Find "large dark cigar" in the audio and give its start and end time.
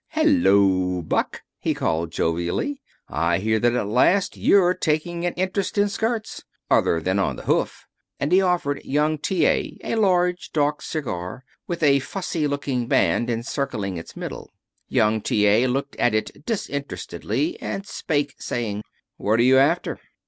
9.97-11.43